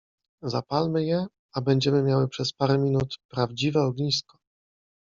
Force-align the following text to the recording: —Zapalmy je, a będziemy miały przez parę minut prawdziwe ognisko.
—Zapalmy 0.41 1.03
je, 1.05 1.25
a 1.53 1.61
będziemy 1.61 2.03
miały 2.03 2.27
przez 2.27 2.53
parę 2.53 2.77
minut 2.77 3.17
prawdziwe 3.29 3.81
ognisko. 3.83 4.37